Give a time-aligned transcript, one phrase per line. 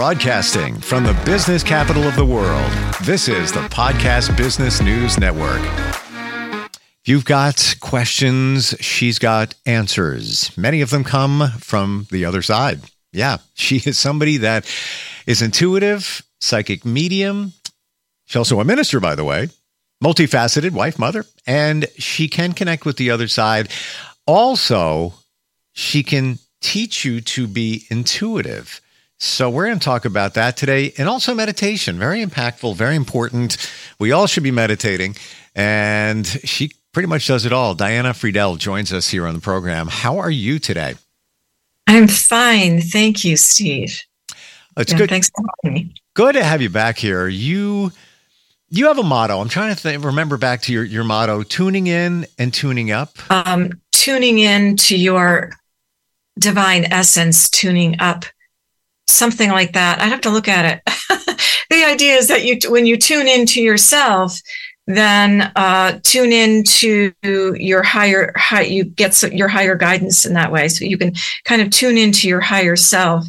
[0.00, 5.60] Broadcasting from the business capital of the world, this is the Podcast Business News Network.
[6.72, 10.56] If you've got questions, she's got answers.
[10.56, 12.80] Many of them come from the other side.
[13.12, 14.64] Yeah, she is somebody that
[15.26, 17.52] is intuitive, psychic medium.
[18.24, 19.50] She's also a minister, by the way,
[20.02, 23.68] multifaceted wife, mother, and she can connect with the other side.
[24.26, 25.12] Also,
[25.74, 28.80] she can teach you to be intuitive.
[29.22, 31.98] So, we're going to talk about that today and also meditation.
[31.98, 33.56] Very impactful, very important.
[33.98, 35.16] We all should be meditating.
[35.54, 37.74] And she pretty much does it all.
[37.74, 39.88] Diana Friedell joins us here on the program.
[39.88, 40.94] How are you today?
[41.86, 42.80] I'm fine.
[42.80, 44.00] Thank you, Steve.
[44.76, 45.10] It's yeah, good.
[45.10, 45.94] Thanks for having me.
[46.14, 47.28] Good to have you back here.
[47.28, 47.92] You
[48.68, 49.40] you have a motto.
[49.40, 53.18] I'm trying to think, remember back to your, your motto tuning in and tuning up.
[53.28, 55.50] Um, tuning in to your
[56.38, 58.24] divine essence, tuning up,
[59.10, 60.00] something like that.
[60.00, 60.82] I'd have to look at it.
[61.70, 64.40] the idea is that you, when you tune into yourself,
[64.86, 70.68] then uh, tune into your higher, high, you get your higher guidance in that way.
[70.68, 73.24] So you can kind of tune into your higher self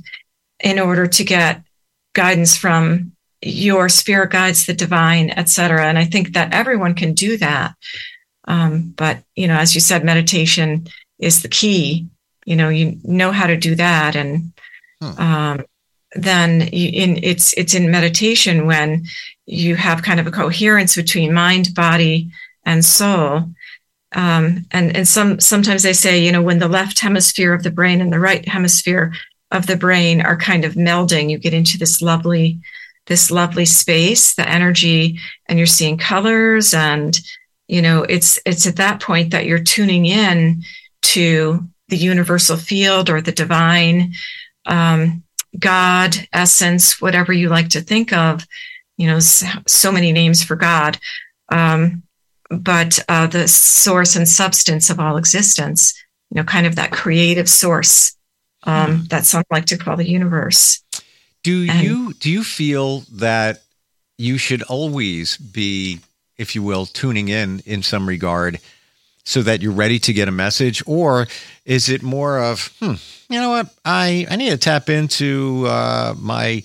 [0.64, 1.64] in order to get
[2.14, 5.86] guidance from your spirit guides, the divine, etc.
[5.86, 7.76] And I think that everyone can do that.
[8.48, 10.88] Um, but you know, as you said, meditation
[11.20, 12.08] is the key.
[12.46, 14.52] You know, you know how to do that, and
[15.00, 15.22] hmm.
[15.22, 15.66] um,
[16.14, 19.06] then in it's it's in meditation when
[19.46, 22.32] you have kind of a coherence between mind, body,
[22.66, 23.46] and soul.
[24.14, 27.72] Um, and and some sometimes they say, you know, when the left hemisphere of the
[27.72, 29.14] brain and the right hemisphere
[29.52, 32.60] of the brain are kind of melding, you get into this lovely
[33.08, 37.20] this lovely space, the energy, and you're seeing colors and
[37.68, 40.62] you know it's it's at that point that you're tuning in
[41.02, 44.14] to the universal field or the divine
[44.66, 45.24] um,
[45.60, 48.46] god essence whatever you like to think of
[48.98, 50.98] you know so many names for god
[51.50, 52.04] um,
[52.50, 55.94] but uh, the source and substance of all existence
[56.30, 58.16] you know kind of that creative source
[58.64, 59.04] um, hmm.
[59.06, 60.84] that some like to call the universe
[61.44, 63.62] do and, you do you feel that
[64.22, 66.00] you should always be,
[66.38, 68.60] if you will, tuning in in some regard,
[69.24, 71.28] so that you're ready to get a message, or
[71.66, 72.94] is it more of, hmm,
[73.30, 76.64] you know what, I I need to tap into uh, my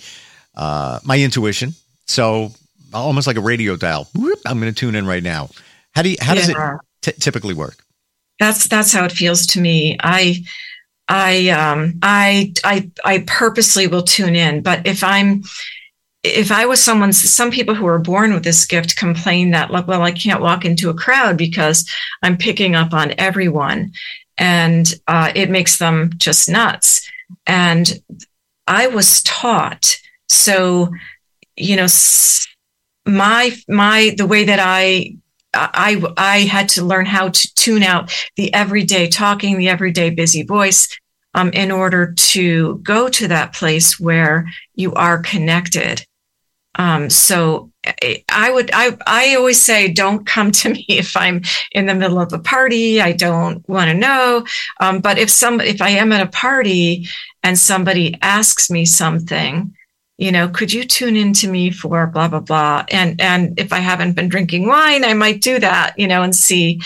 [0.55, 1.73] uh, my intuition,
[2.05, 2.51] so
[2.93, 4.07] almost like a radio dial.
[4.15, 5.49] Whoop, I'm going to tune in right now.
[5.93, 6.57] How do you, how does it
[7.01, 7.83] t- typically work?
[8.39, 9.97] That's that's how it feels to me.
[10.01, 10.43] I
[11.07, 14.61] I um I I I purposely will tune in.
[14.61, 15.43] But if I'm
[16.27, 19.87] if I was someone, some people who are born with this gift complain that, like,
[19.87, 21.89] well, I can't walk into a crowd because
[22.21, 23.93] I'm picking up on everyone,
[24.37, 27.09] and uh, it makes them just nuts.
[27.45, 27.99] And
[28.67, 29.97] I was taught
[30.29, 30.89] so,
[31.55, 31.87] you know,
[33.05, 35.15] my my the way that I
[35.53, 40.43] I, I had to learn how to tune out the everyday talking, the everyday busy
[40.43, 40.87] voice
[41.33, 46.05] um, in order to go to that place where you are connected.
[46.77, 47.71] Um, so
[48.29, 52.19] I would, I, I always say, don't come to me if I'm in the middle
[52.19, 53.01] of a party.
[53.01, 54.45] I don't want to know.
[54.79, 57.07] Um, but if some, if I am at a party
[57.43, 59.73] and somebody asks me something,
[60.17, 62.85] you know, could you tune in to me for blah, blah, blah.
[62.89, 66.35] And, and if I haven't been drinking wine, I might do that, you know, and
[66.35, 66.81] see,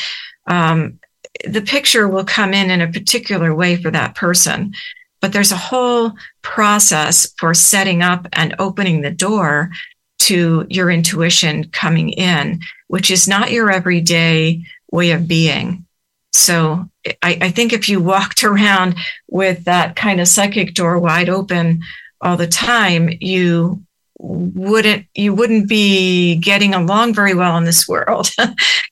[0.48, 1.00] um,
[1.46, 4.74] the picture will come in in a particular way for that person.
[5.22, 9.72] But there's a whole process for setting up and opening the door
[10.20, 15.86] to your intuition coming in, which is not your everyday way of being.
[16.34, 16.90] So
[17.22, 18.96] I, I, think if you walked around
[19.28, 21.82] with that kind of psychic door wide open
[22.22, 23.84] all the time, you
[24.22, 28.30] wouldn't you wouldn't be getting along very well in this world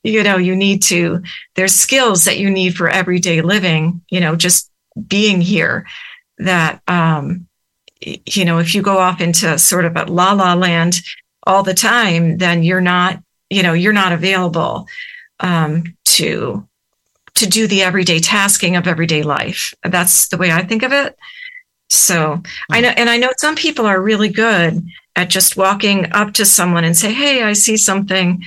[0.03, 1.21] you know you need to
[1.55, 4.71] there's skills that you need for everyday living you know just
[5.07, 5.85] being here
[6.39, 7.47] that um
[7.99, 11.01] you know if you go off into sort of a la la land
[11.45, 14.87] all the time then you're not you know you're not available
[15.41, 16.65] um to
[17.35, 21.17] to do the everyday tasking of everyday life that's the way i think of it
[21.89, 24.83] so I know, and I know some people are really good
[25.15, 28.43] at just walking up to someone and say, "Hey, I see something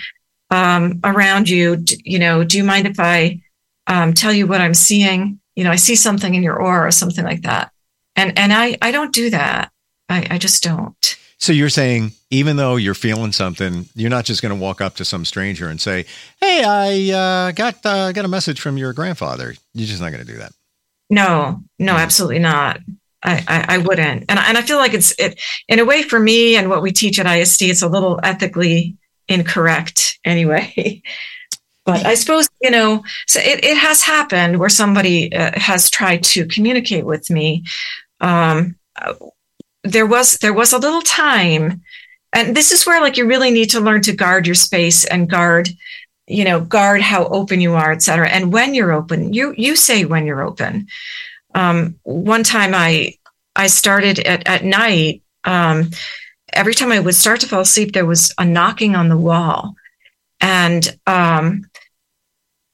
[0.50, 1.84] um, around you.
[2.04, 3.40] you know, do you mind if I
[3.88, 5.40] um, tell you what I'm seeing?
[5.56, 7.71] You know, I see something in your aura or something like that."
[8.16, 9.70] And and I I don't do that.
[10.08, 11.16] I, I just don't.
[11.38, 14.94] So you're saying even though you're feeling something, you're not just going to walk up
[14.96, 16.06] to some stranger and say,
[16.40, 20.24] "Hey, I uh, got uh, got a message from your grandfather." You're just not going
[20.24, 20.52] to do that.
[21.10, 22.80] No, no, absolutely not.
[23.22, 24.24] I, I, I wouldn't.
[24.28, 26.92] And, and I feel like it's it in a way for me and what we
[26.92, 28.96] teach at ISD, it's a little ethically
[29.28, 31.02] incorrect anyway.
[31.84, 36.22] but I suppose, you know, so it, it has happened where somebody uh, has tried
[36.24, 37.64] to communicate with me.
[38.22, 38.76] Um,
[39.84, 41.82] there was, there was a little time
[42.32, 45.28] and this is where like you really need to learn to guard your space and
[45.28, 45.68] guard
[46.26, 48.28] you know guard how open you are et cetera.
[48.28, 50.88] And when you're open you you say when you're open.
[51.54, 53.14] Um, one time i
[53.54, 55.90] i started at, at night um,
[56.52, 59.74] every time i would start to fall asleep there was a knocking on the wall.
[60.40, 61.66] And um,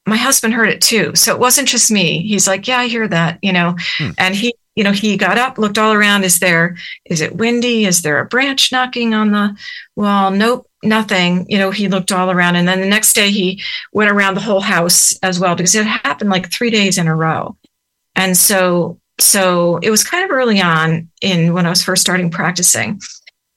[0.07, 1.15] my husband heard it too.
[1.15, 2.23] So it wasn't just me.
[2.27, 3.77] He's like yeah i hear that you know?
[3.99, 4.11] Hmm.
[4.19, 6.23] and he you know, he got up, looked all around.
[6.23, 7.85] Is there, is it windy?
[7.85, 9.57] Is there a branch knocking on the
[9.97, 10.31] wall?
[10.31, 11.47] Nope, nothing.
[11.49, 12.55] You know, he looked all around.
[12.55, 13.61] And then the next day he
[13.93, 17.17] went around the whole house as well because it happened like three days in a
[17.17, 17.57] row.
[18.15, 22.31] And so, so it was kind of early on in when I was first starting
[22.31, 23.01] practicing.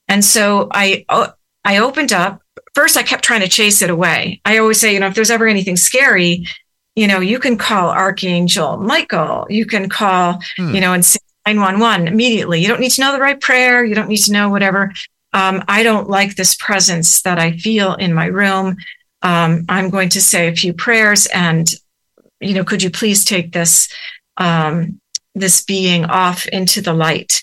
[0.08, 1.32] And so I, oh,
[1.64, 2.42] I opened up.
[2.74, 4.40] First, I kept trying to chase it away.
[4.44, 6.48] I always say, you know, if there's ever anything scary,
[6.94, 9.46] you know, you can call Archangel Michael.
[9.48, 10.74] You can call, hmm.
[10.74, 12.60] you know, and say 911 immediately.
[12.60, 13.84] You don't need to know the right prayer.
[13.84, 14.92] You don't need to know whatever.
[15.32, 18.76] Um, I don't like this presence that I feel in my room.
[19.22, 21.72] Um, I'm going to say a few prayers and,
[22.40, 23.88] you know, could you please take this,
[24.36, 25.00] um,
[25.34, 27.42] this being off into the light?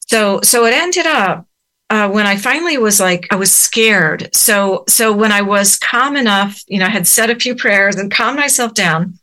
[0.00, 1.46] So, so it ended up
[1.92, 4.34] uh, when I finally was like, I was scared.
[4.34, 7.96] So, so when I was calm enough, you know, I had said a few prayers
[7.96, 9.18] and calmed myself down.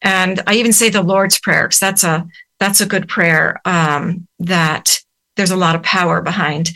[0.00, 2.24] And I even say the Lord's Prayer because that's a
[2.60, 5.00] that's a good prayer um, that
[5.34, 6.70] there's a lot of power behind.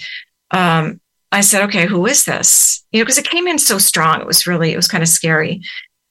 [0.51, 1.01] Um,
[1.31, 2.85] I said, okay, who is this?
[2.91, 4.21] You know, because it came in so strong.
[4.21, 5.63] It was really, it was kind of scary.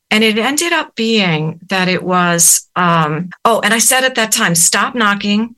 [0.09, 4.31] And it ended up being that it was, um, oh, and I said at that
[4.31, 5.53] time, stop knocking.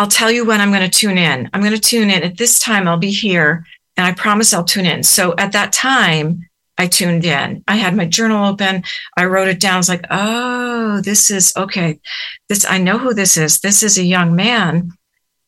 [0.00, 1.50] I'll tell you when I'm going to tune in.
[1.52, 2.88] I'm going to tune in at this time.
[2.88, 3.66] I'll be here
[3.98, 5.02] and I promise I'll tune in.
[5.02, 6.48] So at that time,
[6.78, 7.62] I tuned in.
[7.68, 8.84] I had my journal open.
[9.18, 9.74] I wrote it down.
[9.74, 12.00] I was like, oh, this is okay.
[12.48, 13.60] This, I know who this is.
[13.60, 14.90] This is a young man.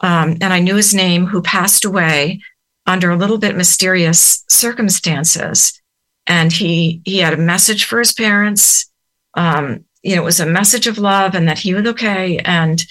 [0.01, 2.43] Um, and I knew his name who passed away
[2.85, 5.81] under a little bit mysterious circumstances.
[6.27, 8.91] And he, he had a message for his parents.
[9.33, 12.37] Um, you know, it was a message of love and that he was okay.
[12.37, 12.85] And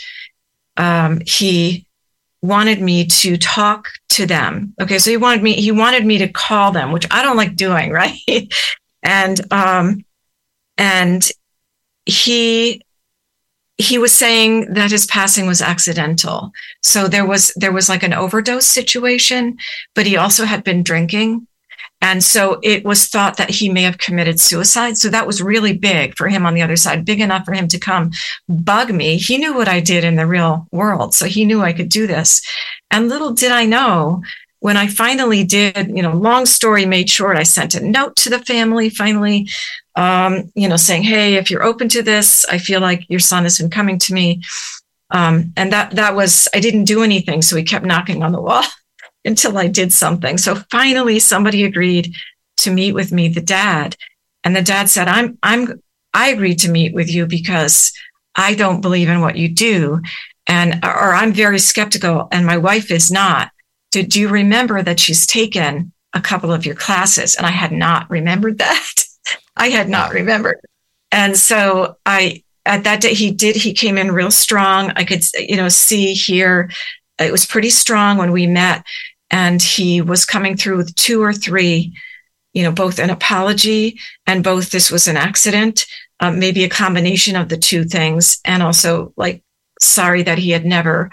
[0.77, 1.85] um, he
[2.41, 4.73] wanted me to talk to them.
[4.81, 7.55] Okay, so he wanted me he wanted me to call them, which I don't like
[7.55, 8.53] doing, right?
[9.03, 10.05] and um,
[10.77, 11.29] and
[12.05, 12.81] he
[13.77, 16.51] he was saying that his passing was accidental.
[16.83, 19.57] So there was there was like an overdose situation,
[19.95, 21.47] but he also had been drinking
[22.01, 24.97] and so it was thought that he may have committed suicide.
[24.97, 27.67] So that was really big for him on the other side, big enough for him
[27.67, 28.11] to come
[28.49, 29.17] bug me.
[29.17, 31.13] He knew what I did in the real world.
[31.13, 32.41] So he knew I could do this.
[32.89, 34.23] And little did I know
[34.61, 38.29] when I finally did, you know, long story made short, I sent a note to
[38.29, 39.49] the family finally,
[39.95, 43.43] um, you know, saying, Hey, if you're open to this, I feel like your son
[43.43, 44.41] has been coming to me.
[45.11, 47.41] Um, and that, that was, I didn't do anything.
[47.41, 48.63] So he kept knocking on the wall.
[49.25, 50.37] until I did something.
[50.37, 52.15] So finally somebody agreed
[52.57, 53.95] to meet with me, the dad.
[54.43, 55.81] And the dad said, I'm, I'm,
[56.13, 57.91] I agreed to meet with you because
[58.35, 60.01] I don't believe in what you do.
[60.47, 63.51] And, or I'm very skeptical and my wife is not.
[63.91, 67.35] Do, do you remember that she's taken a couple of your classes?
[67.35, 69.05] And I had not remembered that.
[69.55, 70.59] I had not remembered.
[71.11, 74.91] And so I, at that day, he did, he came in real strong.
[74.95, 76.69] I could, you know, see, here.
[77.19, 78.83] It was pretty strong when we met
[79.31, 81.93] and he was coming through with two or three
[82.53, 85.85] you know both an apology and both this was an accident
[86.21, 88.39] um, maybe a combination of the two things.
[88.45, 89.43] And also like
[89.81, 91.09] sorry that he had never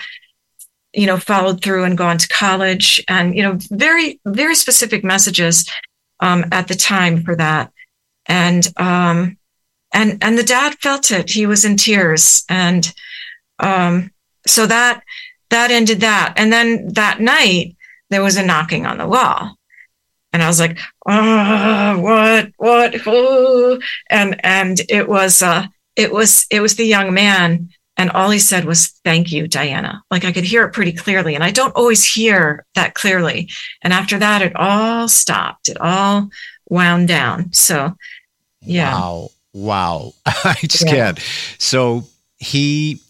[0.94, 3.02] you know followed through and gone to college.
[3.08, 5.68] And you know very very specific messages
[6.20, 7.72] um, at the time for that.
[8.26, 9.38] And um
[9.92, 11.30] and and the dad felt it.
[11.30, 12.44] He was in tears.
[12.48, 12.92] And
[13.58, 14.12] um
[14.46, 15.02] so that
[15.50, 16.34] that ended that.
[16.36, 17.76] And then that night
[18.10, 19.56] there was a knocking on the wall.
[20.32, 23.80] And I was like, oh, what, what, oh.
[24.10, 27.70] and, and it was, uh, it was, it was the young man.
[27.96, 30.02] And all he said was, thank you, Diana.
[30.10, 31.34] Like I could hear it pretty clearly.
[31.34, 33.50] And I don't always hear that clearly.
[33.82, 35.68] And after that, it all stopped.
[35.68, 36.28] It all
[36.68, 37.52] wound down.
[37.52, 37.94] So,
[38.60, 38.92] yeah.
[38.92, 39.30] Wow.
[39.54, 40.12] Wow.
[40.26, 40.92] I just yeah.
[40.92, 41.20] can't.
[41.58, 42.04] So
[42.38, 43.00] he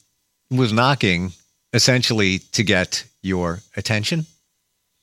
[0.50, 1.32] was knocking
[1.72, 4.26] essentially to get your attention.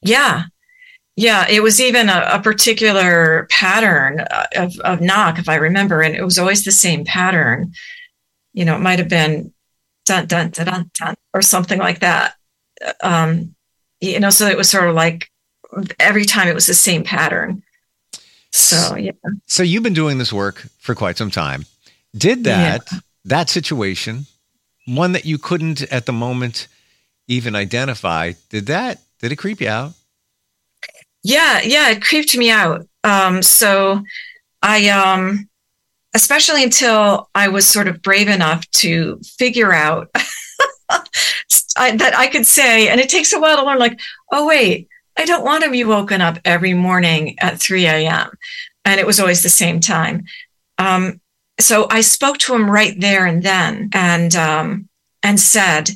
[0.05, 0.43] Yeah.
[1.17, 6.01] Yeah, it was even a, a particular pattern uh, of, of knock, if I remember,
[6.01, 7.71] and it was always the same pattern.
[8.53, 9.53] You know, it might have been
[10.05, 12.35] dun dun dun dun, dun or something like that.
[13.01, 13.55] Um,
[14.01, 15.31] you know, so it was sort of like
[15.99, 17.63] every time it was the same pattern.
[18.51, 19.11] So yeah.
[19.47, 21.65] So you've been doing this work for quite some time.
[22.15, 22.99] Did that yeah.
[23.25, 24.25] that situation,
[24.85, 26.67] one that you couldn't at the moment
[27.27, 29.93] even identify, did that did it creep you out?
[31.23, 32.87] Yeah, yeah, it creeped me out.
[33.03, 34.03] Um, so
[34.61, 35.49] I um
[36.13, 40.09] especially until I was sort of brave enough to figure out
[41.77, 43.99] I, that I could say, and it takes a while to learn, like,
[44.31, 48.29] oh, wait, I don't want to be woken up every morning at 3 a.m.
[48.85, 50.23] And it was always the same time.
[50.77, 51.19] Um,
[51.59, 54.87] so I spoke to him right there and then and, um,
[55.21, 55.89] and said,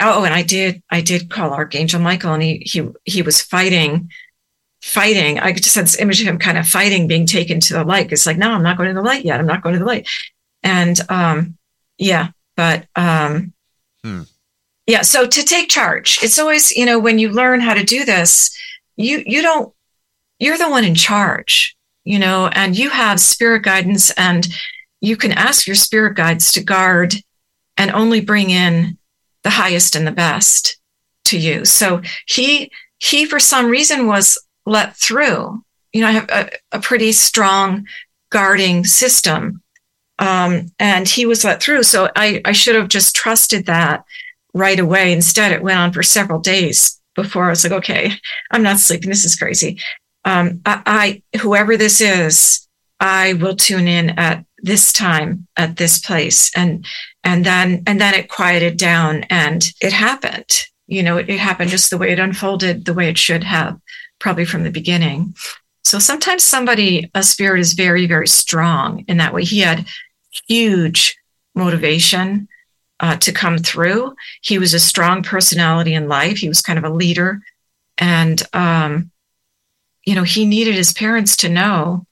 [0.00, 4.10] oh, and I did, I did call Archangel Michael and he, he, he was fighting,
[4.82, 5.38] fighting.
[5.38, 8.12] I just had this image of him kind of fighting, being taken to the light.
[8.12, 9.40] It's like, no, I'm not going to the light yet.
[9.40, 10.08] I'm not going to the light.
[10.62, 11.58] And, um,
[11.98, 13.52] yeah, but, um,
[14.04, 14.22] hmm
[14.88, 18.04] yeah so to take charge it's always you know when you learn how to do
[18.04, 18.50] this
[18.96, 19.72] you you don't
[20.40, 24.48] you're the one in charge you know and you have spirit guidance and
[25.00, 27.14] you can ask your spirit guides to guard
[27.76, 28.97] and only bring in
[29.44, 30.78] the highest and the best
[31.24, 36.28] to you so he he for some reason was let through you know i have
[36.30, 37.86] a, a pretty strong
[38.30, 39.62] guarding system
[40.20, 44.04] um, and he was let through so i i should have just trusted that
[44.54, 45.12] right away.
[45.12, 48.12] Instead, it went on for several days before I was like, okay,
[48.50, 49.08] I'm not sleeping.
[49.08, 49.80] This is crazy.
[50.24, 52.66] Um, I, I, whoever this is,
[53.00, 56.84] I will tune in at this time at this place, and
[57.28, 60.50] and then and then it quieted down, and it happened.
[60.86, 63.78] You know, it, it happened just the way it unfolded, the way it should have,
[64.18, 65.34] probably from the beginning.
[65.84, 69.44] So sometimes somebody, a spirit is very, very strong in that way.
[69.44, 69.86] He had
[70.48, 71.18] huge
[71.54, 72.48] motivation
[73.00, 74.14] uh, to come through.
[74.40, 76.38] He was a strong personality in life.
[76.38, 77.42] He was kind of a leader.
[77.98, 79.10] And, um,
[80.06, 82.06] you know, he needed his parents to know.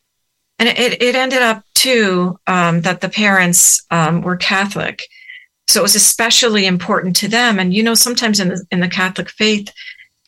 [0.58, 5.02] And it, it ended up too um, that the parents um, were Catholic.
[5.68, 7.58] So it was especially important to them.
[7.58, 9.70] And, you know, sometimes in the, in the Catholic faith,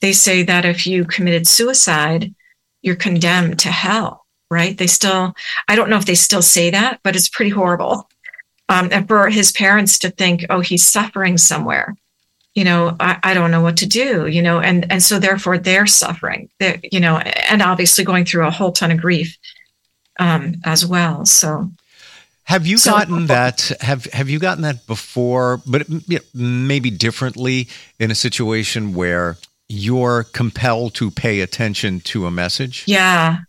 [0.00, 2.34] they say that if you committed suicide,
[2.82, 4.76] you're condemned to hell, right?
[4.76, 5.34] They still,
[5.66, 8.08] I don't know if they still say that, but it's pretty horrible
[8.68, 11.96] um, and for his parents to think, oh, he's suffering somewhere.
[12.54, 14.26] You know, I, I don't know what to do.
[14.26, 16.50] You know, and and so therefore they're suffering.
[16.58, 19.36] They're, you know, and obviously going through a whole ton of grief
[20.18, 21.24] um, as well.
[21.26, 21.70] So.
[22.44, 23.72] Have you so, gotten that?
[23.80, 25.60] Have Have you gotten that before?
[25.66, 29.36] But you know, maybe differently in a situation where
[29.68, 32.84] you're compelled to pay attention to a message.
[32.86, 33.40] Yeah,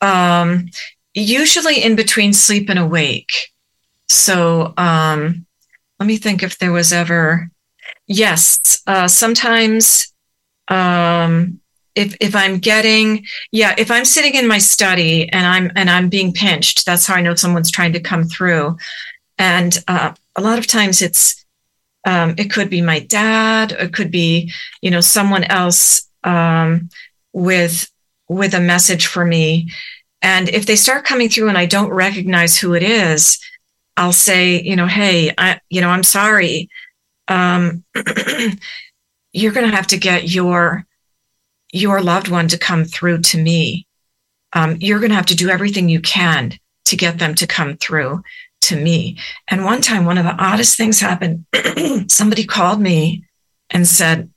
[0.00, 0.70] um,
[1.12, 3.32] usually in between sleep and awake.
[4.08, 5.44] So um,
[6.00, 7.50] let me think if there was ever.
[8.06, 10.12] Yes, uh, sometimes
[10.68, 11.60] um,
[11.94, 16.08] if if I'm getting yeah, if I'm sitting in my study and I'm and I'm
[16.08, 18.76] being pinched, that's how I know someone's trying to come through.
[19.38, 21.44] And uh, a lot of times it's
[22.04, 24.52] um, it could be my dad, it could be
[24.82, 26.88] you know someone else um,
[27.32, 27.90] with
[28.28, 29.70] with a message for me.
[30.20, 33.38] And if they start coming through and I don't recognize who it is,
[33.96, 36.68] I'll say, you know, hey, I, you know, I'm sorry.
[37.28, 37.84] Um,
[39.32, 40.86] you're going to have to get your
[41.72, 43.86] your loved one to come through to me.
[44.52, 47.76] Um, you're going to have to do everything you can to get them to come
[47.76, 48.22] through
[48.62, 49.18] to me.
[49.48, 51.44] And one time, one of the oddest things happened.
[52.08, 53.24] Somebody called me
[53.70, 54.30] and said,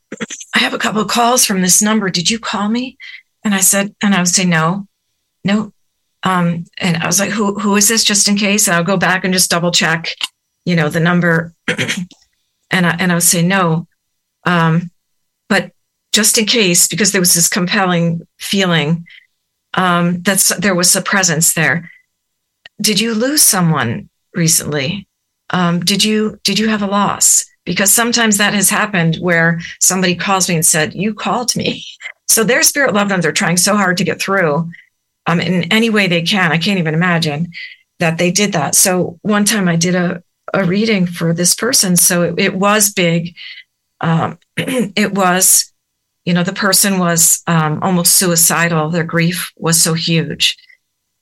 [0.53, 2.09] I have a couple of calls from this number.
[2.09, 2.97] Did you call me?
[3.43, 4.87] And I said, and I would say, no,
[5.43, 5.73] no,
[6.23, 8.67] um, and I was like, who, who is this just in case?
[8.67, 10.13] And I'll go back and just double check,
[10.65, 11.53] you know, the number.
[11.67, 13.87] and I, and I would say no.
[14.45, 14.91] Um,
[15.49, 15.71] but
[16.11, 19.05] just in case, because there was this compelling feeling,
[19.73, 21.89] um, that there was a presence there.
[22.81, 25.07] Did you lose someone recently?
[25.51, 27.45] Um, did you, did you have a loss?
[27.65, 31.85] Because sometimes that has happened where somebody calls me and said, you called me.
[32.27, 34.71] So their spirit loved ones are trying so hard to get through
[35.25, 36.53] um, in any way they can.
[36.53, 37.51] I can't even imagine
[37.99, 38.73] that they did that.
[38.73, 41.97] So one time I did a, a reading for this person.
[41.97, 43.35] So it, it was big.
[43.99, 45.70] Um, it was,
[46.25, 48.89] you know, the person was um, almost suicidal.
[48.89, 50.57] Their grief was so huge.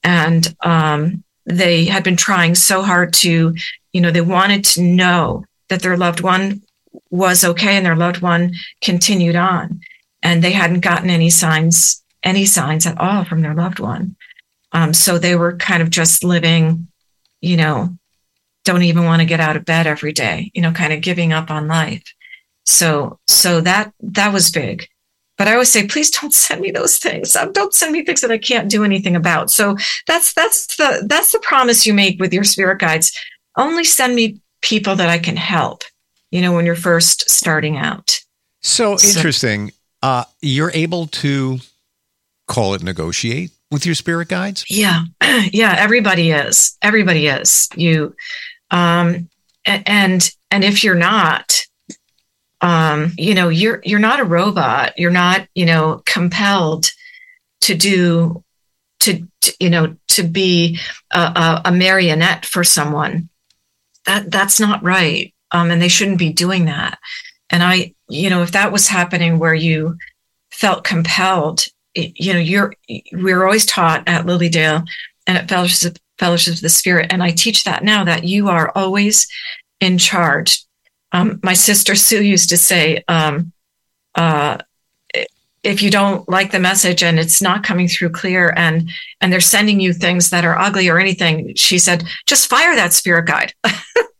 [0.04, 3.56] And um, they had been trying so hard to,
[3.94, 6.62] you know, they wanted to know that their loved one
[7.12, 9.82] was okay and their loved one continued on.
[10.22, 14.16] And they hadn't gotten any signs any signs at all from their loved one.
[14.72, 16.88] Um, so they were kind of just living,
[17.42, 17.98] you know,
[18.66, 21.34] don't even want to get out of bed every day, you know, kind of giving
[21.34, 22.04] up on life.
[22.70, 24.88] So, so that, that was big.
[25.38, 27.36] But I always say, please don't send me those things.
[27.36, 29.52] Um, don't send me things that I can't do anything about.
[29.52, 33.18] So that's, that's the, that's the promise you make with your spirit guides.
[33.58, 35.84] Only send me people that I can help,
[36.32, 38.20] you know, when you're first starting out.
[38.62, 39.72] So, so interesting.
[40.02, 41.60] Uh, you're able to
[42.48, 44.66] call it negotiate with your spirit guides?
[44.70, 45.04] Yeah.
[45.22, 45.76] yeah.
[45.78, 46.78] Everybody is.
[46.82, 47.70] Everybody is.
[47.76, 48.16] You,
[48.72, 49.30] um,
[49.66, 51.66] and, and if you're not,
[52.62, 54.94] um, you know, you're, you're not a robot.
[54.98, 56.92] You're not, you know, compelled
[57.62, 58.44] to do,
[59.02, 60.80] to, to you know, to be
[61.12, 63.30] a, a, a, marionette for someone.
[64.06, 65.34] That, that's not right.
[65.52, 67.00] Um, and they shouldn't be doing that.
[67.50, 69.98] And I, you know, if that was happening where you
[70.52, 72.74] felt compelled you know, you're
[73.14, 74.88] we're always taught at Lilydale
[75.28, 78.72] and at Fellowship Fellowship of the Spirit, and I teach that now that you are
[78.76, 79.28] always
[79.80, 80.64] in charge.
[81.12, 83.52] Um, my sister Sue used to say, um,
[84.16, 84.58] uh,
[85.64, 88.90] if you don't like the message and it's not coming through clear and
[89.20, 92.94] and they're sending you things that are ugly or anything, she said, just fire that
[92.94, 93.54] spirit guide,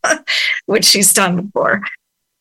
[0.66, 1.82] which she's done before.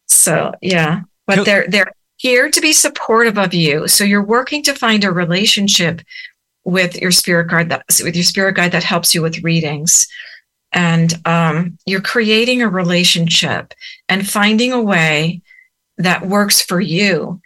[0.07, 3.87] So yeah, but they're they're here to be supportive of you.
[3.87, 6.03] So you're working to find a relationship
[6.65, 10.09] with your spirit guide that with your spirit guide that helps you with readings.
[10.73, 13.75] And um, you're creating a relationship
[14.09, 15.43] and finding a way
[15.97, 17.41] that works for you.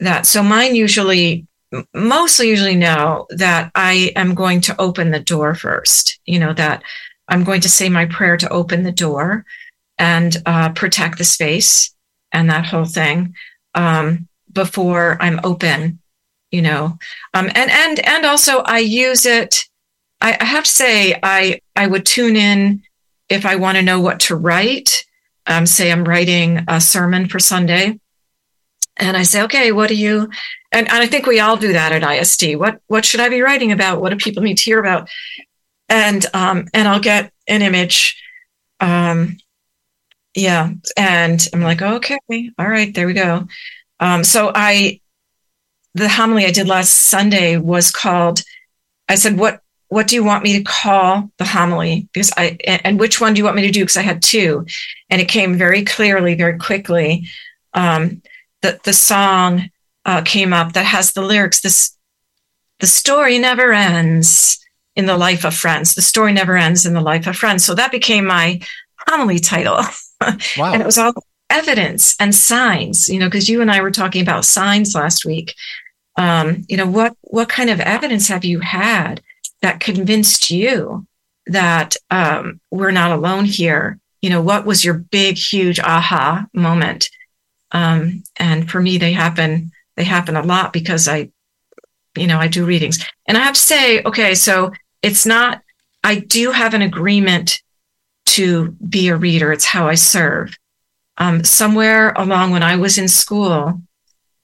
[0.00, 1.46] That so mine usually
[1.92, 6.20] mostly usually know that I am going to open the door first.
[6.24, 6.82] You know that
[7.28, 9.44] I'm going to say my prayer to open the door
[9.98, 11.94] and uh, protect the space
[12.32, 13.34] and that whole thing
[13.74, 16.00] um, before I'm open,
[16.50, 16.98] you know.
[17.34, 19.67] Um, and and and also I use it.
[20.20, 22.82] I, I have to say I I would tune in
[23.28, 25.04] if I want to know what to write.
[25.46, 27.98] Um, say I'm writing a sermon for Sunday,
[28.96, 30.28] and I say, okay, what do you?
[30.70, 32.56] And, and I think we all do that at ISD.
[32.56, 34.00] What what should I be writing about?
[34.00, 35.08] What do people need to hear about?
[35.88, 38.22] And um, and I'll get an image.
[38.80, 39.38] Um,
[40.38, 40.70] yeah.
[40.96, 43.48] And I'm like, okay, all right, there we go.
[44.00, 45.00] Um, so I,
[45.94, 48.42] the homily I did last Sunday was called,
[49.08, 52.08] I said, what, what do you want me to call the homily?
[52.12, 53.80] Because I, and which one do you want me to do?
[53.80, 54.66] Because I had two
[55.08, 57.26] and it came very clearly, very quickly.
[57.72, 58.22] Um,
[58.62, 59.70] the, the song
[60.04, 61.96] uh, came up that has the lyrics, this,
[62.80, 64.58] the story never ends
[64.94, 65.94] in the life of friends.
[65.94, 67.64] The story never ends in the life of friends.
[67.64, 68.60] So that became my
[69.08, 69.80] homily title.
[70.56, 70.72] Wow.
[70.72, 71.12] and it was all
[71.48, 75.54] evidence and signs, you know, because you and I were talking about signs last week.
[76.16, 79.22] Um, you know, what what kind of evidence have you had
[79.62, 81.06] that convinced you
[81.46, 83.98] that um, we're not alone here?
[84.20, 87.08] You know, what was your big, huge aha moment?
[87.72, 91.30] Um, and for me, they happen they happen a lot because I,
[92.16, 95.62] you know, I do readings, and I have to say, okay, so it's not.
[96.04, 97.60] I do have an agreement
[98.26, 99.52] to be a reader.
[99.52, 100.56] It's how I serve.
[101.16, 103.82] Um, somewhere along when I was in school,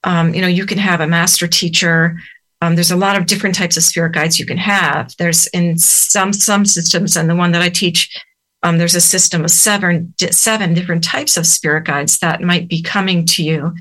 [0.02, 2.18] um, you know, you can have a master teacher.
[2.60, 5.14] Um, there's a lot of different types of spirit guides you can have.
[5.18, 8.08] There's in some some systems, and the one that I teach,
[8.62, 12.82] um, there's a system of seven seven different types of spirit guides that might be
[12.82, 13.74] coming to you.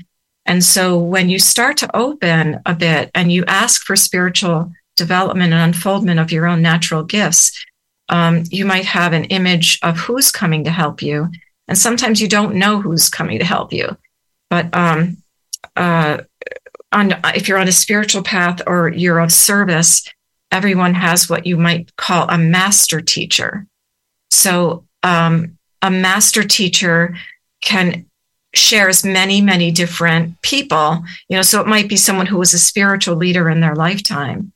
[0.46, 5.52] And so when you start to open a bit and you ask for spiritual development
[5.52, 7.64] and unfoldment of your own natural gifts,
[8.10, 11.30] um, you might have an image of who's coming to help you.
[11.66, 13.96] And sometimes you don't know who's coming to help you.
[14.50, 15.16] But um,
[15.76, 16.18] uh,
[16.94, 20.08] on, if you're on a spiritual path or you're of service,
[20.50, 23.66] everyone has what you might call a master teacher.
[24.30, 27.16] So um, a master teacher
[27.60, 28.06] can
[28.54, 31.02] shares many, many different people.
[31.28, 34.52] You know, so it might be someone who was a spiritual leader in their lifetime.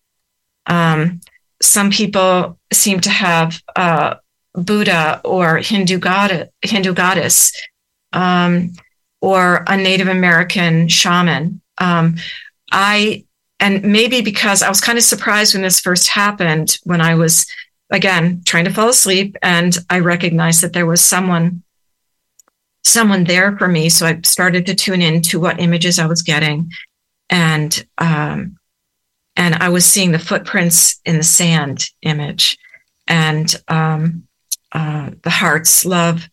[0.66, 1.20] Um,
[1.60, 4.14] some people seem to have uh,
[4.54, 7.52] Buddha or Hindu god, Hindu goddess,
[8.12, 8.72] um,
[9.20, 11.60] or a Native American shaman.
[11.80, 12.16] Um,
[12.70, 13.24] I
[13.60, 17.46] and maybe because I was kind of surprised when this first happened, when I was
[17.90, 21.62] again trying to fall asleep, and I recognized that there was someone
[22.84, 23.88] someone there for me.
[23.88, 26.70] So I started to tune in to what images I was getting,
[27.30, 28.58] and um,
[29.36, 32.58] and I was seeing the footprints in the sand image
[33.06, 34.28] and um,
[34.72, 36.28] uh, the heart's love,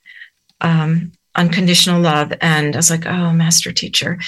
[0.61, 2.33] um, unconditional love.
[2.41, 4.19] And I was like, oh, master teacher.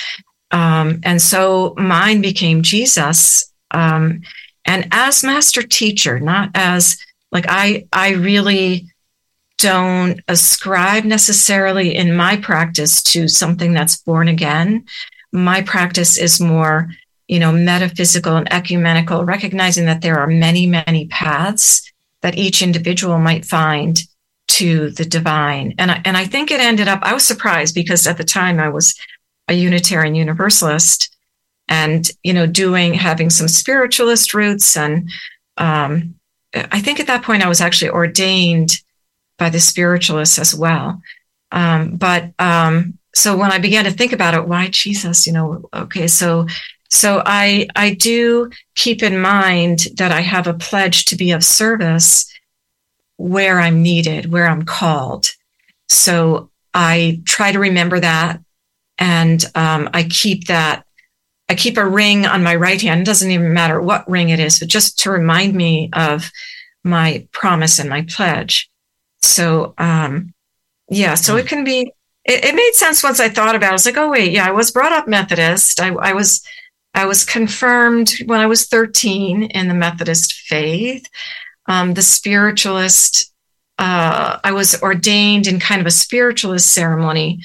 [0.51, 3.51] Um, and so mine became Jesus.
[3.71, 4.21] Um,
[4.65, 6.97] and as master teacher, not as
[7.31, 8.87] like I, I really
[9.57, 14.85] don't ascribe necessarily in my practice to something that's born again.
[15.31, 16.89] My practice is more,
[17.27, 23.17] you know, metaphysical and ecumenical, recognizing that there are many, many paths that each individual
[23.19, 23.99] might find
[24.47, 25.75] to the divine.
[25.77, 28.59] And I, and I think it ended up, I was surprised because at the time
[28.59, 28.97] I was
[29.47, 31.15] a Unitarian Universalist
[31.67, 34.77] and, you know, doing, having some spiritualist roots.
[34.77, 35.09] And
[35.57, 36.15] um,
[36.53, 38.81] I think at that point I was actually ordained
[39.37, 41.01] by the spiritualists as well.
[41.51, 45.27] Um, but um, so when I began to think about it, why Jesus?
[45.27, 46.47] You know, okay, so
[46.89, 51.43] so I I do keep in mind that I have a pledge to be of
[51.43, 52.31] service
[53.17, 55.31] where I'm needed, where I'm called.
[55.89, 58.39] So I try to remember that,
[58.97, 60.85] and um, I keep that.
[61.49, 63.01] I keep a ring on my right hand.
[63.01, 66.29] It doesn't even matter what ring it is, but just to remind me of
[66.83, 68.69] my promise and my pledge.
[69.21, 70.33] So, um,
[70.89, 71.91] yeah, so it can be,
[72.25, 73.69] it, it, made sense once I thought about it.
[73.69, 75.79] I was like, oh, wait, yeah, I was brought up Methodist.
[75.79, 76.45] I, I was,
[76.93, 81.05] I was confirmed when I was 13 in the Methodist faith.
[81.67, 83.33] Um, the spiritualist,
[83.77, 87.41] uh, I was ordained in kind of a spiritualist ceremony.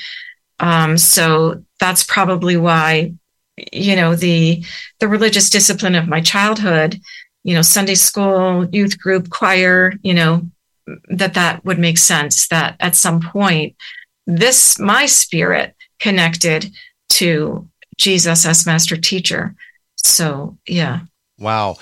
[0.63, 3.13] Um, so that's probably why,
[3.73, 4.65] you know, the,
[5.01, 6.99] the religious discipline of my childhood,
[7.45, 10.49] you know, Sunday school, youth group, choir, you know,
[11.09, 13.77] that that would make sense that at some point
[14.27, 16.73] this my spirit connected
[17.09, 19.55] to jesus as master teacher.
[19.97, 21.01] So yeah.
[21.39, 21.77] Wow.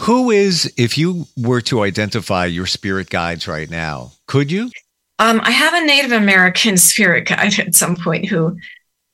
[0.00, 4.70] Who is if you were to identify your spirit guides right now could you
[5.18, 8.56] um, i have a native american spirit guide at some point who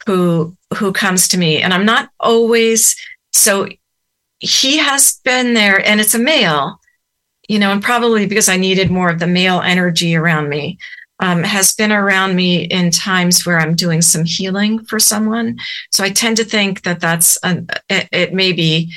[0.06, 2.96] who who comes to me and i'm not always
[3.32, 3.68] so
[4.40, 6.80] he has been there and it's a male
[7.48, 10.78] you know, and probably because I needed more of the male energy around me,
[11.20, 15.58] um, has been around me in times where I'm doing some healing for someone.
[15.90, 18.92] So I tend to think that that's an, it, it may be,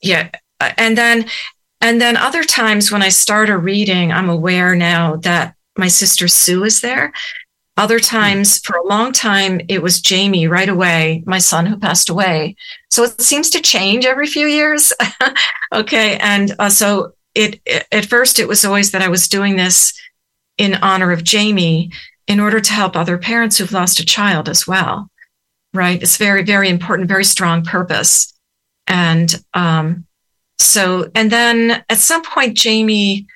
[0.00, 0.30] yeah.
[0.78, 1.26] And then,
[1.80, 6.28] and then other times when I start a reading, I'm aware now that my sister
[6.28, 7.12] Sue is there.
[7.78, 12.08] Other times, for a long time, it was Jamie right away, my son who passed
[12.08, 12.56] away.
[12.90, 14.92] So it seems to change every few years.
[15.72, 16.16] okay.
[16.18, 17.60] And uh, so it,
[17.92, 19.92] at first it was always that I was doing this
[20.58, 21.92] in honor of Jamie
[22.26, 25.08] in order to help other parents who've lost a child as well.
[25.72, 26.02] Right.
[26.02, 28.34] It's very, very important, very strong purpose.
[28.88, 30.04] And um,
[30.58, 33.28] so, and then at some point, Jamie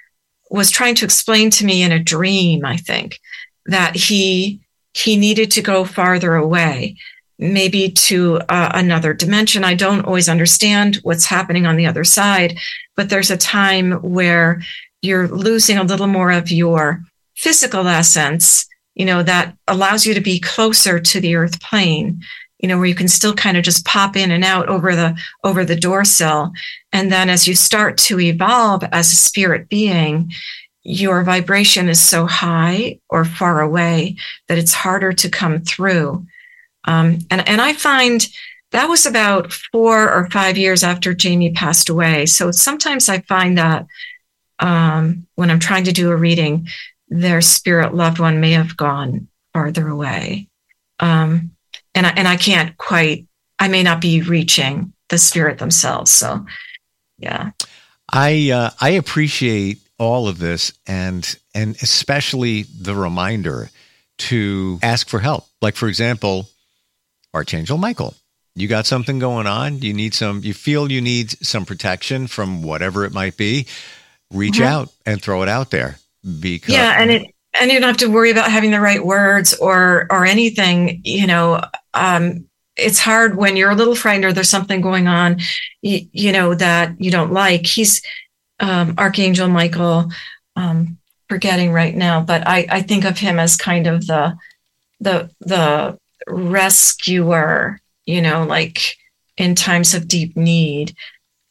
[0.53, 3.19] was trying to explain to me in a dream, I think,
[3.67, 4.61] that he
[4.95, 6.97] he needed to go farther away
[7.39, 9.65] maybe to uh, another dimension.
[9.65, 12.59] I don't always understand what's happening on the other side,
[12.95, 14.63] but there's a time where
[15.01, 17.03] you're losing a little more of your
[17.35, 22.23] physical essence, you know, that allows you to be closer to the earth plane,
[22.63, 25.19] you know, where you can still kind of just pop in and out over the,
[25.45, 26.53] over the door sill.
[26.93, 30.33] And then as you start to evolve as a spirit being,
[30.85, 34.17] your vibration is so high or far away
[34.49, 36.25] that it's harder to come through.
[36.85, 38.27] Um, and, and I find
[38.71, 42.27] that was about four or five years after Jamie passed away.
[42.27, 43.87] So sometimes I find that
[44.59, 46.69] um, when I'm trying to do a reading,
[47.09, 50.49] their spirit loved one may have gone farther away.
[50.99, 51.51] Um,
[51.95, 53.27] and, I, and I can't quite,
[53.59, 56.11] I may not be reaching the spirit themselves.
[56.11, 56.47] So,
[57.19, 57.51] yeah.
[58.13, 63.71] I, uh, I appreciate all of this and, and especially the reminder
[64.19, 65.47] to ask for help.
[65.61, 66.49] Like, for example,
[67.35, 68.15] Archangel Michael.
[68.55, 69.79] You got something going on?
[69.79, 73.67] You need some, you feel you need some protection from whatever it might be.
[74.31, 74.65] Reach mm-hmm.
[74.65, 75.97] out and throw it out there.
[76.23, 79.55] Because yeah, and it, and you don't have to worry about having the right words
[79.55, 81.01] or or anything.
[81.05, 81.63] You know,
[81.95, 85.41] um, it's hard when you're a little frightened or there's something going on,
[85.83, 87.67] you, you know, that you don't like.
[87.67, 88.03] He's
[88.61, 90.11] um, Archangel Michael.
[90.57, 90.99] Um,
[91.33, 94.37] forgetting right now, but I, I think of him as kind of the
[95.01, 98.97] the the rescuer, you know, like
[99.39, 100.95] in times of deep need.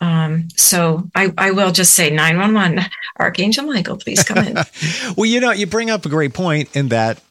[0.01, 4.55] Um, so I, I will just say 911, Archangel Michael, please come in.
[5.15, 7.21] well, you know, you bring up a great point in that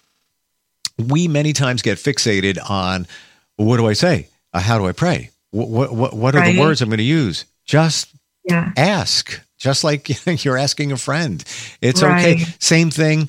[0.97, 3.09] we many times get fixated on
[3.57, 4.29] what do I say?
[4.53, 5.31] Uh, how do I pray?
[5.51, 6.55] What, what, what are right.
[6.55, 7.45] the words I'm going to use?
[7.65, 8.73] Just yeah.
[8.77, 10.09] ask, just like
[10.45, 11.45] you're asking a friend.
[11.81, 12.37] It's right.
[12.37, 12.45] okay.
[12.61, 13.29] Same thing.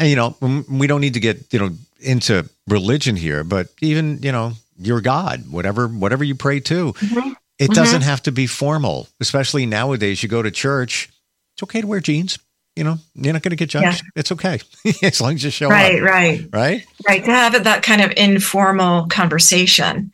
[0.00, 0.36] You know,
[0.68, 5.00] we don't need to get, you know, into religion here, but even, you know, your
[5.00, 6.92] God, whatever whatever you pray to.
[6.94, 7.32] Mm-hmm.
[7.58, 7.74] It mm-hmm.
[7.74, 10.22] doesn't have to be formal, especially nowadays.
[10.22, 11.10] You go to church,
[11.54, 12.38] it's okay to wear jeans.
[12.76, 14.02] you know, you're not going to get judged.
[14.02, 14.10] Yeah.
[14.16, 14.60] It's okay
[15.02, 16.02] as long as you show right, up.
[16.02, 17.24] Right, right, right, right.
[17.24, 20.10] To have that kind of informal conversation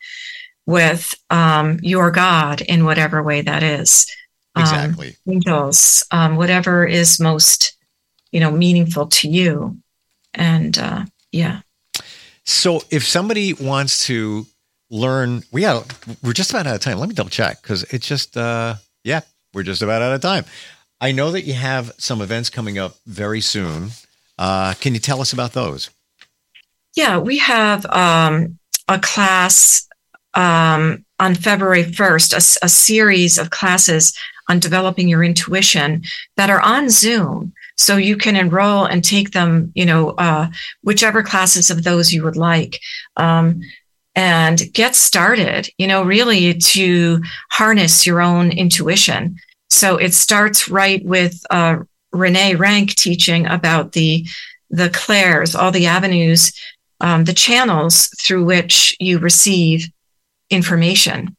[0.65, 4.05] with um, your God in whatever way that is.
[4.55, 5.15] Um, exactly.
[5.27, 7.75] Angels, um, whatever is most,
[8.31, 9.77] you know, meaningful to you,
[10.33, 11.61] and uh, yeah.
[12.43, 14.45] So, if somebody wants to
[14.89, 16.99] learn, we got we're just about out of time.
[16.99, 19.21] Let me double check because it's just uh, yeah,
[19.53, 20.45] we're just about out of time.
[21.01, 23.91] I know that you have some events coming up very soon.
[24.37, 25.89] Uh, can you tell us about those?
[26.95, 29.87] Yeah, we have um, a class
[30.33, 36.03] um, on February 1st, a, a, series of classes on developing your intuition
[36.37, 37.53] that are on Zoom.
[37.77, 40.49] So you can enroll and take them, you know, uh,
[40.83, 42.79] whichever classes of those you would like.
[43.17, 43.61] Um,
[44.19, 49.37] and get started, you know, really to harness your own intuition.
[49.69, 51.77] So it starts right with uh,
[52.11, 54.27] Renee Rank teaching about the
[54.71, 56.51] the clairs, all the avenues,
[56.99, 59.87] um, the channels through which you receive
[60.49, 61.37] information.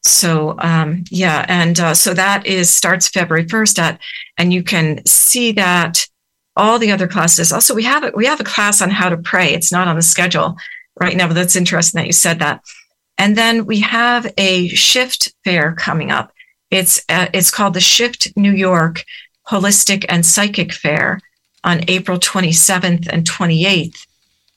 [0.00, 4.00] So um, yeah, and uh, so that is starts February first at,
[4.38, 6.06] and you can see that
[6.56, 7.52] all the other classes.
[7.52, 9.52] Also, we have we have a class on how to pray.
[9.52, 10.56] It's not on the schedule
[11.00, 12.62] right now, but that's interesting that you said that.
[13.18, 16.32] And then we have a shift fair coming up.
[16.70, 19.04] It's uh, it's called the Shift New York
[19.48, 21.20] Holistic and Psychic Fair
[21.62, 24.06] on April 27th and 28th,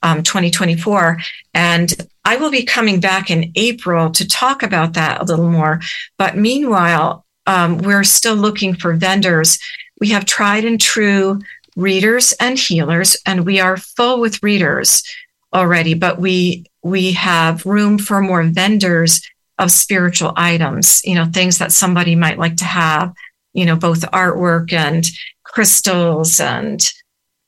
[0.04, 1.20] um, 2024.
[1.54, 5.80] And I will be coming back in April to talk about that a little more.
[6.18, 9.60] But meanwhile, um, we're still looking for vendors.
[10.02, 11.40] We have tried and true
[11.76, 15.04] readers and healers, and we are full with readers
[15.54, 19.22] already, but we we have room for more vendors
[19.60, 23.14] of spiritual items, you know, things that somebody might like to have,
[23.54, 25.06] you know, both artwork and
[25.44, 26.92] crystals and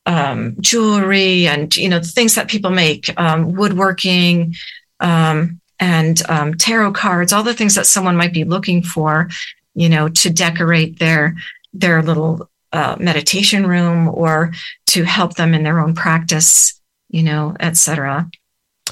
[0.06, 4.56] um, jewelry and, you know, things that people make, um, woodworking
[5.00, 9.30] um, and um, tarot cards, all the things that someone might be looking for,
[9.76, 11.36] you know, to decorate their
[11.74, 14.52] their little uh, meditation room or
[14.88, 16.79] to help them in their own practice,
[17.10, 18.30] you know, etc.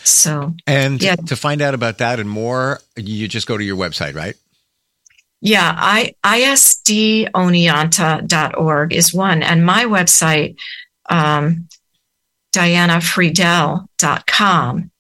[0.04, 1.16] So, and yeah.
[1.16, 4.36] to find out about that and more, you just go to your website, right?
[5.40, 10.56] Yeah, I isdoneonta.org is one, and my website,
[11.10, 11.68] um,
[12.54, 14.92] dianafriedell.com.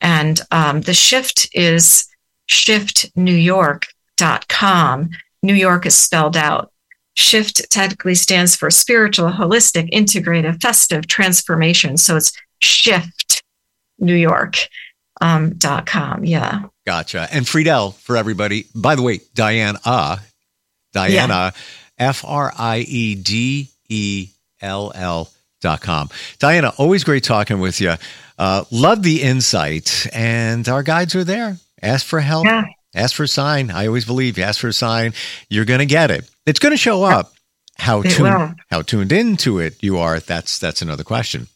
[0.00, 2.08] And um, the shift is
[2.48, 5.10] shiftnewyork.com.
[5.42, 6.70] New York is spelled out.
[7.14, 11.96] Shift technically stands for spiritual, holistic, integrative, festive transformation.
[11.96, 13.42] So it's shift
[13.98, 14.56] New York
[15.20, 16.24] um, dot com.
[16.24, 16.62] Yeah.
[16.86, 17.28] Gotcha.
[17.32, 18.66] And Friedell for everybody.
[18.74, 20.18] By the way, Diana, uh,
[20.92, 21.52] Diana,
[21.98, 24.28] F R I E D E
[24.60, 26.10] L L dot com.
[26.38, 27.94] Diana, always great talking with you.
[28.38, 31.56] Uh, love the insight, and our guides are there.
[31.80, 32.46] Ask for help.
[32.46, 32.64] Yeah.
[32.94, 33.70] Ask for a sign.
[33.70, 35.14] I always believe you ask for a sign,
[35.48, 36.28] you're going to get it.
[36.46, 37.32] It's going to show up.
[37.76, 41.48] How tuned, how tuned into it you are, that's that's another question.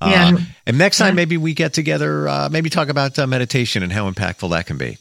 [0.00, 0.32] Yeah.
[0.34, 1.14] Uh, and next time, yeah.
[1.14, 4.78] maybe we get together, uh, maybe talk about uh, meditation and how impactful that can
[4.78, 4.98] be.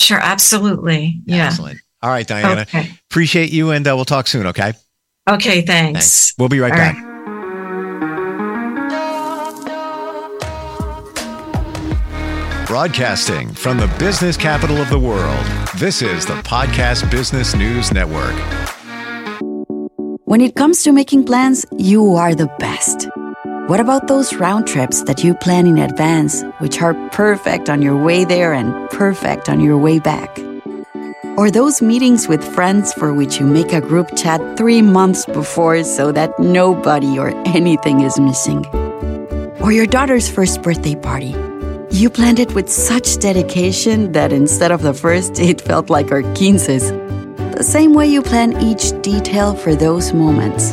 [0.00, 1.20] Sure, absolutely.
[1.24, 1.46] Yeah.
[1.46, 1.80] Excellent.
[2.02, 2.62] All right, Diana.
[2.62, 2.90] Okay.
[3.10, 4.74] Appreciate you, and uh, we'll talk soon, okay?
[5.28, 5.98] Okay, thanks.
[5.98, 6.34] thanks.
[6.38, 6.96] We'll be right All back.
[6.96, 7.16] Right.
[12.66, 18.34] Broadcasting from the business capital of the world, this is the Podcast Business News Network.
[20.24, 23.08] When it comes to making plans, you are the best.
[23.66, 28.00] What about those round trips that you plan in advance, which are perfect on your
[28.00, 30.38] way there and perfect on your way back?
[31.36, 35.82] Or those meetings with friends for which you make a group chat three months before
[35.82, 38.64] so that nobody or anything is missing?
[39.60, 41.34] Or your daughter's first birthday party?
[41.90, 46.22] You planned it with such dedication that instead of the first, it felt like our
[46.34, 46.92] quinces.
[47.56, 50.72] The same way you plan each detail for those moments.